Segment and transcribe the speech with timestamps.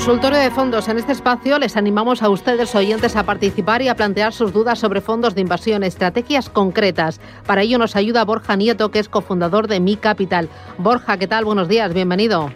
[0.00, 0.88] Consultorio de fondos.
[0.88, 4.78] En este espacio les animamos a ustedes oyentes a participar y a plantear sus dudas
[4.78, 7.20] sobre fondos de inversión, estrategias concretas.
[7.46, 10.48] Para ello nos ayuda Borja Nieto, que es cofundador de Mi Capital.
[10.78, 11.44] Borja, ¿qué tal?
[11.44, 12.48] Buenos días, bienvenido.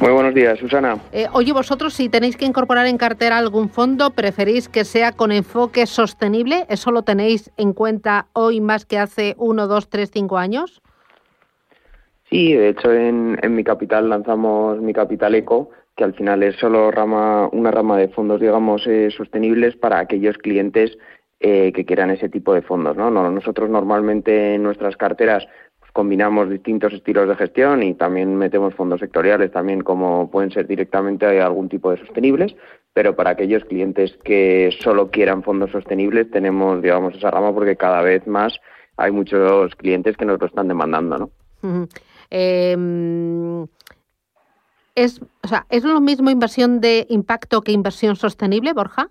[0.00, 0.96] Muy buenos días, Susana.
[1.12, 5.32] Eh, oye, vosotros si tenéis que incorporar en cartera algún fondo, ¿preferís que sea con
[5.32, 6.64] enfoque sostenible?
[6.70, 10.80] ¿Eso lo tenéis en cuenta hoy más que hace uno, dos, tres, cinco años?
[12.30, 16.56] Sí, de hecho en, en Mi Capital lanzamos Mi Capital Eco, que al final es
[16.56, 20.96] solo rama, una rama de fondos, digamos, eh, sostenibles para aquellos clientes
[21.40, 22.96] eh, que quieran ese tipo de fondos.
[22.96, 23.10] ¿no?
[23.10, 25.46] Nosotros normalmente en nuestras carteras
[25.78, 30.66] pues, combinamos distintos estilos de gestión y también metemos fondos sectoriales, también como pueden ser
[30.66, 32.54] directamente algún tipo de sostenibles,
[32.92, 38.02] pero para aquellos clientes que solo quieran fondos sostenibles tenemos, digamos, esa rama porque cada
[38.02, 38.60] vez más
[38.98, 41.30] hay muchos clientes que nos lo están demandando, ¿no?
[44.96, 49.10] ¿Es, o sea, ¿Es lo mismo inversión de impacto que inversión sostenible, Borja?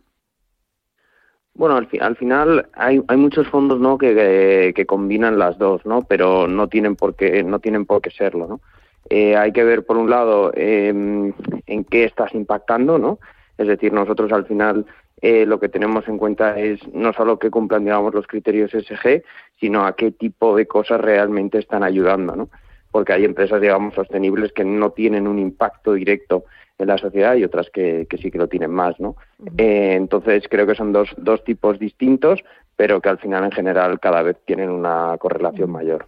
[1.54, 3.98] Bueno, al, al final hay, hay, muchos fondos ¿no?
[3.98, 6.02] Que, que, combinan las dos, ¿no?
[6.02, 8.48] pero no tienen por qué, no tienen por qué serlo.
[8.48, 8.62] ¿no?
[9.10, 13.20] Eh, hay que ver, por un lado, eh, en qué estás impactando, ¿no?
[13.58, 14.86] Es decir, nosotros al final
[15.22, 19.24] eh, lo que tenemos en cuenta es no solo que cumplan, digamos, los criterios SG,
[19.60, 22.50] sino a qué tipo de cosas realmente están ayudando, ¿no?
[22.96, 26.46] Porque hay empresas, digamos, sostenibles que no tienen un impacto directo
[26.78, 29.18] en la sociedad y otras que, sí que lo tienen más, ¿no?
[29.58, 32.40] Eh, entonces creo que son dos, dos tipos distintos,
[32.78, 36.08] pero que al final en general cada vez tienen una correlación mayor.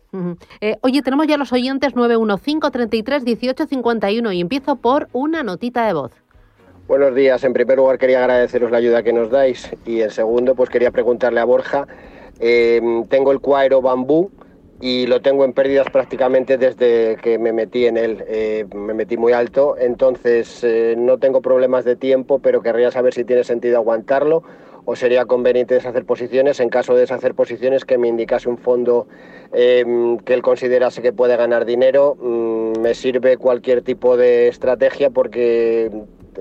[0.62, 5.88] Eh, oye, tenemos ya los oyentes 915 33 18 51 y empiezo por una notita
[5.88, 6.14] de voz.
[6.88, 7.44] Buenos días.
[7.44, 10.92] En primer lugar quería agradeceros la ayuda que nos dais y en segundo pues quería
[10.92, 11.86] preguntarle a Borja.
[12.40, 14.32] Eh, tengo el cuairo bambú
[14.80, 18.24] y lo tengo en pérdidas prácticamente desde que me metí en él.
[18.28, 23.14] Eh, me metí muy alto, entonces eh, no tengo problemas de tiempo, pero querría saber
[23.14, 24.44] si tiene sentido aguantarlo
[24.90, 26.62] o sería conveniente deshacer posiciones.
[26.62, 29.08] En caso de deshacer posiciones, que me indicase un fondo
[29.52, 32.16] em, que él considerase que puede ganar dinero.
[32.16, 35.92] Mm, me sirve cualquier tipo de estrategia porque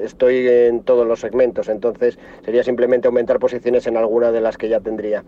[0.03, 4.69] estoy en todos los segmentos, entonces sería simplemente aumentar posiciones en alguna de las que
[4.69, 5.25] ya tendría.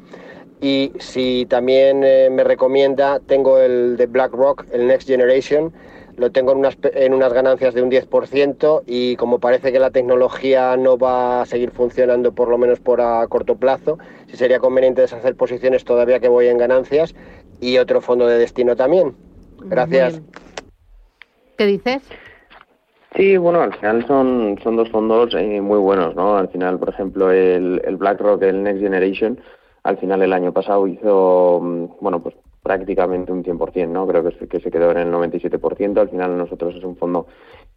[0.61, 5.73] Y si también eh, me recomienda, tengo el de BlackRock, el Next Generation,
[6.17, 9.91] lo tengo en unas, en unas ganancias de un 10% y como parece que la
[9.91, 14.59] tecnología no va a seguir funcionando por lo menos por a corto plazo, si sería
[14.59, 17.15] conveniente deshacer posiciones todavía que voy en ganancias
[17.61, 19.15] y otro fondo de destino también.
[19.61, 20.21] Gracias.
[21.57, 22.03] ¿Qué dices?
[23.15, 26.37] Sí, bueno, al final son, son dos fondos eh, muy buenos, ¿no?
[26.37, 29.41] Al final, por ejemplo, el, el BlackRock, el Next Generation,
[29.83, 34.07] al final el año pasado hizo, mm, bueno, pues prácticamente un 100%, ¿no?
[34.07, 35.99] Creo que, que se quedó en el 97%.
[35.99, 37.27] Al final nosotros es un fondo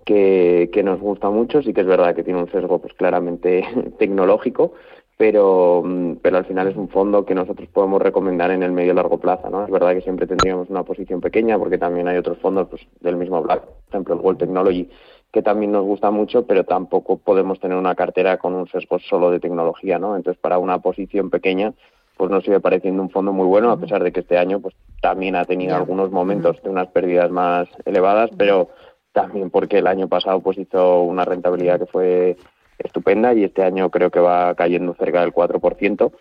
[0.06, 3.64] que, que nos gusta mucho, sí que es verdad que tiene un sesgo pues claramente
[4.00, 4.74] tecnológico,
[5.18, 8.92] pero, mm, pero al final es un fondo que nosotros podemos recomendar en el medio
[8.92, 9.64] y largo plazo, ¿no?
[9.64, 13.16] Es verdad que siempre tendríamos una posición pequeña porque también hay otros fondos pues, del
[13.16, 14.90] mismo Black, por ejemplo el World Technology,
[15.32, 19.32] que también nos gusta mucho, pero tampoco podemos tener una cartera con un sesgo solo
[19.32, 20.16] de tecnología, ¿no?
[20.16, 21.74] Entonces, para una posición pequeña,
[22.18, 24.76] pues nos sigue pareciendo un fondo muy bueno, a pesar de que este año pues
[25.02, 28.70] también ha tenido algunos momentos de unas pérdidas más elevadas, pero
[29.12, 32.38] también porque el año pasado pues hizo una rentabilidad que fue
[32.78, 36.12] estupenda y este año creo que va cayendo cerca del 4%,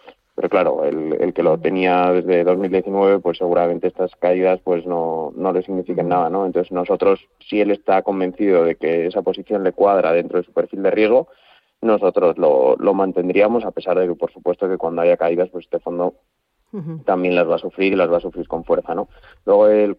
[0.40, 5.34] pero claro, el, el, que lo tenía desde 2019, pues seguramente estas caídas pues no,
[5.36, 6.46] no le significan nada, ¿no?
[6.46, 10.52] Entonces nosotros, si él está convencido de que esa posición le cuadra dentro de su
[10.54, 11.28] perfil de riesgo,
[11.82, 15.66] nosotros lo, lo mantendríamos, a pesar de que, por supuesto, que cuando haya caídas, pues
[15.66, 16.14] este fondo
[17.04, 19.08] también las va a sufrir y las va a sufrir con fuerza, ¿no?
[19.44, 19.96] Luego el,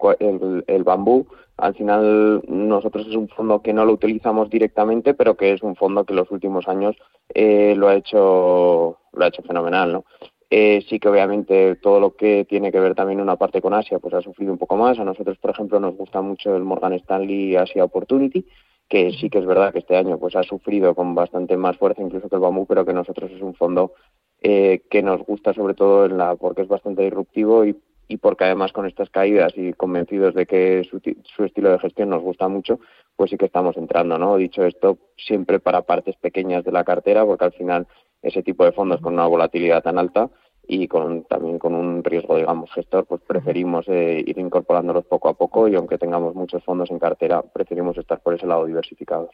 [0.68, 1.28] el, bambú,
[1.58, 5.76] al final nosotros es un fondo que no lo utilizamos directamente, pero que es un
[5.76, 6.96] fondo que en los últimos años
[7.34, 10.06] eh, lo ha hecho lo ha hecho fenomenal, ¿no?
[10.54, 14.00] Eh, sí que obviamente todo lo que tiene que ver también una parte con Asia,
[14.00, 15.00] pues ha sufrido un poco más.
[15.00, 18.46] A nosotros, por ejemplo, nos gusta mucho el Morgan Stanley Asia Opportunity,
[18.90, 22.02] que sí que es verdad que este año pues ha sufrido con bastante más fuerza
[22.02, 23.94] incluso que el bambú, pero que nosotros es un fondo
[24.42, 27.78] eh, que nos gusta sobre todo en la porque es bastante disruptivo y,
[28.10, 31.00] y porque además con estas caídas y convencidos de que su,
[31.34, 32.82] su, estilo de gestión nos gusta mucho,
[33.16, 34.36] pues sí que estamos entrando, ¿no?
[34.36, 37.88] Dicho esto, siempre para partes pequeñas de la cartera, porque al final
[38.22, 40.30] ese tipo de fondos con una volatilidad tan alta
[40.68, 45.34] y con, también con un riesgo, digamos, gestor, pues preferimos eh, ir incorporándolos poco a
[45.34, 49.32] poco y aunque tengamos muchos fondos en cartera, preferimos estar por ese lado diversificados.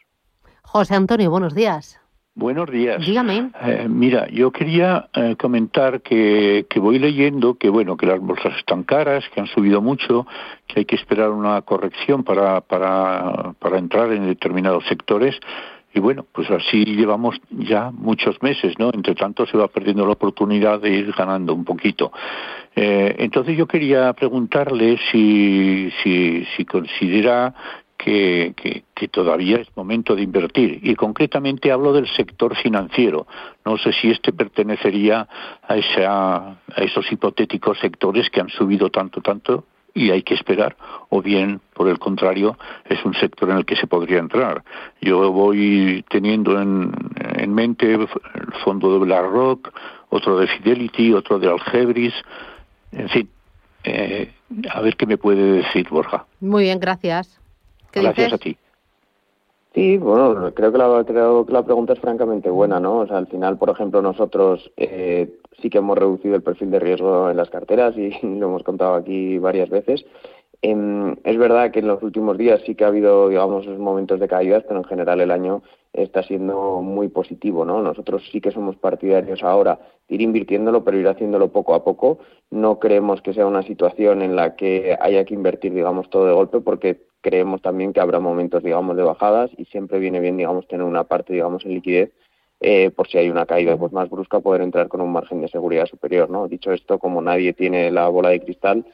[0.62, 2.00] José Antonio, buenos días.
[2.34, 3.04] Buenos días.
[3.04, 3.50] Dígame.
[3.62, 8.56] Eh, mira, yo quería eh, comentar que, que, voy leyendo que bueno que las bolsas
[8.58, 10.24] están caras, que han subido mucho,
[10.68, 15.34] que hay que esperar una corrección para para, para entrar en determinados sectores
[15.94, 18.90] y bueno, pues así llevamos ya muchos meses, ¿no?
[18.92, 22.12] Entre tanto se va perdiendo la oportunidad de ir ganando un poquito.
[22.76, 27.54] Eh, entonces yo quería preguntarle si, si, si considera
[27.96, 28.54] que,
[28.94, 30.78] que, todavía es momento de invertir.
[30.82, 33.26] Y concretamente hablo del sector financiero.
[33.64, 35.26] No sé si este pertenecería
[35.62, 39.64] a, esa, a esos hipotéticos sectores que han subido tanto, tanto
[39.94, 40.76] y hay que esperar,
[41.08, 44.62] o bien, por el contrario, es un sector en el que se podría entrar.
[45.00, 46.92] Yo voy teniendo en,
[47.36, 48.08] en mente el
[48.64, 49.72] fondo de BlackRock,
[50.10, 52.14] otro de Fidelity, otro de Algebris,
[52.92, 53.28] en fin,
[53.84, 54.32] eh,
[54.72, 56.26] a ver qué me puede decir Borja.
[56.40, 57.40] Muy bien, gracias.
[57.92, 58.56] gracias a ti.
[59.74, 62.98] Sí, bueno, creo que la, creo que la pregunta es francamente buena, ¿no?
[62.98, 66.80] O sea, al final, por ejemplo, nosotros eh, sí que hemos reducido el perfil de
[66.80, 70.04] riesgo en las carteras y lo hemos contado aquí varias veces.
[70.60, 74.26] Em, es verdad que en los últimos días sí que ha habido, digamos, momentos de
[74.26, 75.62] caídas, pero en general el año
[75.92, 77.80] está siendo muy positivo, ¿no?
[77.80, 79.78] Nosotros sí que somos partidarios ahora
[80.08, 82.18] de ir invirtiéndolo, pero ir haciéndolo poco a poco.
[82.50, 86.32] No creemos que sea una situación en la que haya que invertir, digamos, todo de
[86.32, 90.66] golpe, porque creemos también que habrá momentos, digamos, de bajadas y siempre viene bien, digamos,
[90.66, 92.12] tener una parte, digamos, en liquidez
[92.60, 95.48] eh, por si hay una caída pues más brusca poder entrar con un margen de
[95.48, 96.48] seguridad superior, ¿no?
[96.48, 98.84] Dicho esto, como nadie tiene la bola de cristal,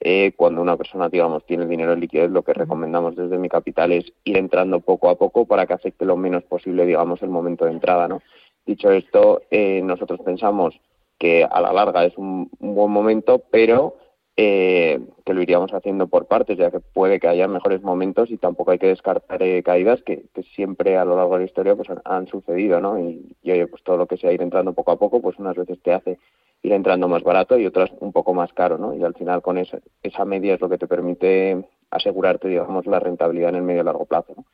[0.00, 3.92] eh, cuando una persona, digamos, tiene dinero en liquidez, lo que recomendamos desde mi capital
[3.92, 7.66] es ir entrando poco a poco para que afecte lo menos posible, digamos, el momento
[7.66, 8.22] de entrada, ¿no?
[8.64, 10.80] Dicho esto, eh, nosotros pensamos
[11.18, 13.96] que a la larga es un buen momento, pero
[14.42, 18.38] eh, que lo iríamos haciendo por partes, ya que puede que haya mejores momentos y
[18.38, 21.90] tampoco hay que descartar eh, caídas que, siempre a lo largo de la historia pues
[22.06, 22.98] han, sucedido, ¿no?
[22.98, 25.78] Y, oye, pues todo lo que sea ir entrando poco a poco, pues unas veces
[25.82, 26.18] te hace
[26.62, 28.94] ir entrando más barato y otras un poco más caro, ¿no?
[28.94, 32.98] Y al final con esa, esa media es lo que te permite asegurarte, digamos, la
[32.98, 34.46] rentabilidad en el medio y largo plazo, ¿no?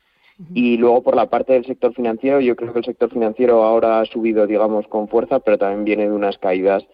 [0.53, 4.01] Y luego por la parte del sector financiero, yo creo que el sector financiero ahora
[4.01, 6.85] ha subido, digamos, con fuerza, pero también viene de unas caídas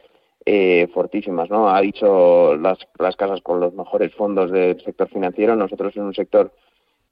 [0.46, 1.70] eh, fortísimas, ¿no?
[1.70, 5.56] Ha dicho las, las casas con los mejores fondos del sector financiero.
[5.56, 6.52] Nosotros en un sector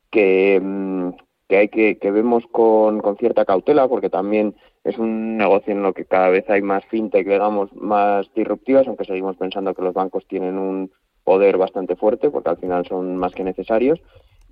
[0.10, 1.10] que, mm,
[1.48, 5.84] que hay que, que vemos con, con cierta cautela, porque también es un negocio en
[5.84, 9.94] lo que cada vez hay más fintech, digamos, más disruptivas, aunque seguimos pensando que los
[9.94, 10.92] bancos tienen un
[11.24, 14.02] poder bastante fuerte, porque al final son más que necesarios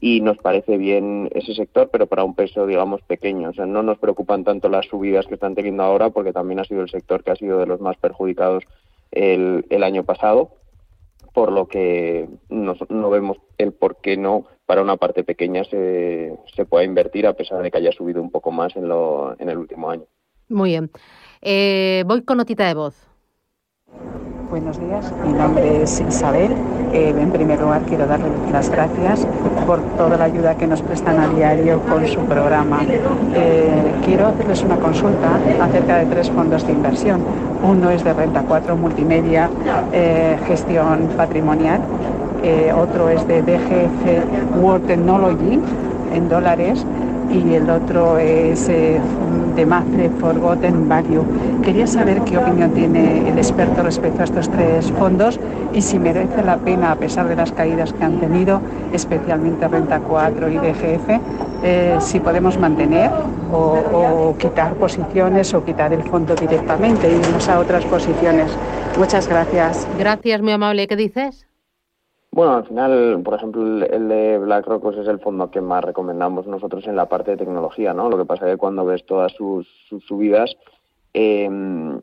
[0.01, 3.49] y nos parece bien ese sector, pero para un peso, digamos, pequeño.
[3.49, 6.63] O sea, no nos preocupan tanto las subidas que están teniendo ahora, porque también ha
[6.63, 8.63] sido el sector que ha sido de los más perjudicados
[9.11, 10.51] el, el año pasado,
[11.33, 16.65] por lo que no vemos el por qué no para una parte pequeña se, se
[16.65, 19.57] pueda invertir, a pesar de que haya subido un poco más en, lo, en el
[19.57, 20.03] último año.
[20.47, 20.91] Muy bien.
[21.41, 22.95] Eh, voy con notita de voz.
[24.49, 26.51] Buenos días, mi nombre es Isabel.
[26.91, 29.27] Eh, en primer lugar, quiero darle las gracias
[29.67, 32.79] por toda la ayuda que nos prestan a diario con su programa.
[33.35, 33.69] Eh,
[34.03, 37.21] quiero hacerles una consulta acerca de tres fondos de inversión.
[37.63, 39.51] Uno es de Renta 4 Multimedia,
[39.93, 41.81] eh, gestión patrimonial.
[42.75, 45.59] otro es de DGF World Technology
[46.15, 46.85] en dólares
[47.31, 48.99] y el otro es eh,
[49.55, 51.25] de Mafre Forgotten Value.
[51.63, 55.39] Quería saber qué opinión tiene el experto respecto a estos tres fondos
[55.73, 58.61] y si merece la pena, a pesar de las caídas que han tenido,
[58.93, 61.09] especialmente Renta 4 y DGF,
[61.63, 63.11] eh, si podemos mantener
[63.51, 68.51] o, quitar posiciones o quitar el fondo directamente y irnos a otras posiciones.
[68.97, 69.87] Muchas gracias.
[69.97, 70.87] Gracias, muy amable.
[70.87, 71.48] ¿Qué dices?
[72.31, 76.45] Bueno, al final, por ejemplo, el de BlackRock pues, es el fondo que más recomendamos
[76.45, 78.09] nosotros en la parte de tecnología, ¿no?
[78.09, 79.67] Lo que pasa es que cuando ves todas sus,
[80.07, 80.55] subidas,
[81.13, 81.99] em,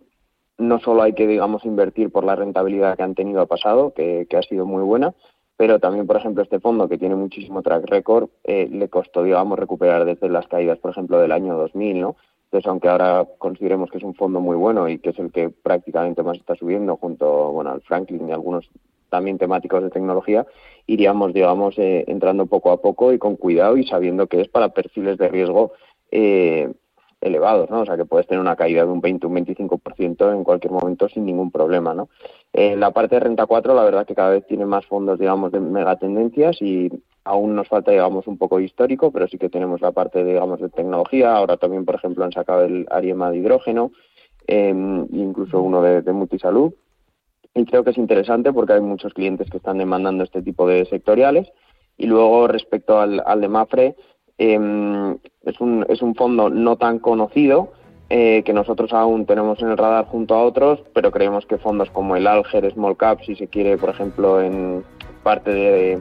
[0.59, 4.27] no solo hay que, digamos, invertir por la rentabilidad que han tenido al pasado, que,
[4.37, 5.15] ha sido muy buena,
[5.57, 9.59] pero también, por ejemplo, este fondo que tiene muchísimo track record, eh, le costó, digamos,
[9.59, 12.17] recuperar desde las caídas, por ejemplo, del año 2000, ¿no?
[12.47, 15.51] Entonces, aunque ahora consideremos que es un fondo muy bueno y que es el que
[15.51, 18.69] prácticamente más está subiendo junto, bueno, al Franklin y algunos
[19.17, 20.47] también temáticos de tecnología,
[20.87, 24.69] iríamos, digamos, eh, entrando poco a poco y con cuidado y sabiendo que es para
[24.69, 25.73] perfiles de riesgo
[26.11, 26.71] eh,
[27.23, 27.81] elevados, ¿no?
[27.81, 31.09] O sea, que puedes tener una caída de un 20, un 25% en cualquier momento
[31.09, 32.11] sin ningún problema, ¿no?
[32.53, 35.51] En la parte de renta 4, la verdad que cada vez tiene más fondos, digamos,
[35.51, 36.91] de megatendencias y
[37.25, 40.69] aún nos falta, digamos, un poco histórico, pero sí que tenemos la parte, digamos, de
[40.69, 41.35] tecnología.
[41.35, 43.93] Ahora también, por ejemplo, han sacado el Ariema de hidrógeno,
[44.47, 44.75] eh,
[45.11, 46.75] incluso uno de, de multisalud.
[47.57, 50.85] Y creo que es interesante porque hay muchos clientes que están demandando este tipo de
[50.85, 51.49] sectoriales.
[51.97, 53.97] Y luego, respecto al, al de Mafre,
[54.37, 57.73] eh, es, un, es un fondo no tan conocido
[58.11, 61.91] eh, que nosotros aún tenemos en el radar junto a otros, pero creemos que fondos
[61.91, 64.85] como el Alger Small Cap, si se quiere, por ejemplo, en
[65.23, 66.01] parte de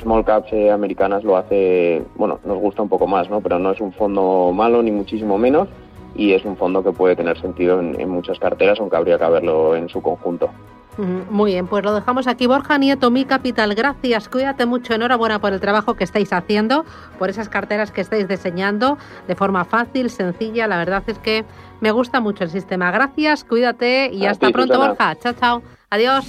[0.00, 3.40] Small Caps eh, americanas lo hace, bueno, nos gusta un poco más, ¿no?
[3.40, 5.68] Pero no es un fondo malo ni muchísimo menos
[6.16, 9.30] y es un fondo que puede tener sentido en, en muchas carteras, aunque habría que
[9.30, 10.50] verlo en su conjunto.
[10.98, 12.46] Muy bien, pues lo dejamos aquí.
[12.46, 14.28] Borja Nieto, Mi Capital, gracias.
[14.28, 14.94] Cuídate mucho.
[14.94, 16.84] Enhorabuena por el trabajo que estáis haciendo,
[17.18, 18.96] por esas carteras que estáis diseñando
[19.28, 20.66] de forma fácil, sencilla.
[20.66, 21.44] La verdad es que
[21.80, 22.90] me gusta mucho el sistema.
[22.90, 25.14] Gracias, cuídate y hasta pronto, Borja.
[25.16, 25.62] Chao, chao.
[25.90, 26.24] Adiós.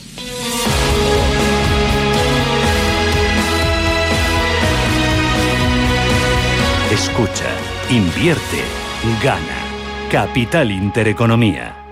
[6.91, 7.45] Escucha,
[7.89, 8.63] invierte,
[9.21, 9.67] gana.
[10.09, 11.86] Capital Intereconomía.